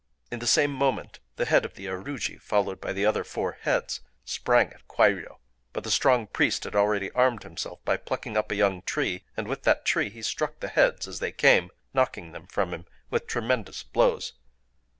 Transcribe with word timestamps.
In 0.31 0.39
the 0.39 0.47
same 0.47 0.71
moment 0.71 1.19
the 1.35 1.45
head 1.45 1.63
of 1.63 1.75
the 1.75 1.85
aruji, 1.85 2.41
followed 2.41 2.81
by 2.81 2.91
the 2.91 3.05
other 3.05 3.23
four 3.23 3.59
heads, 3.61 4.01
sprang 4.25 4.73
at 4.73 4.87
Kwairyō. 4.87 5.37
But 5.73 5.83
the 5.83 5.91
strong 5.91 6.25
priest 6.25 6.63
had 6.63 6.73
already 6.75 7.11
armed 7.11 7.43
himself 7.43 7.85
by 7.85 7.97
plucking 7.97 8.35
up 8.35 8.49
a 8.51 8.55
young 8.55 8.81
tree; 8.81 9.25
and 9.37 9.47
with 9.47 9.61
that 9.61 9.85
tree 9.85 10.09
he 10.09 10.23
struck 10.23 10.59
the 10.59 10.69
heads 10.69 11.07
as 11.07 11.19
they 11.19 11.31
came,—knocking 11.31 12.31
them 12.31 12.47
from 12.47 12.73
him 12.73 12.87
with 13.11 13.27
tremendous 13.27 13.83
blows. 13.83 14.33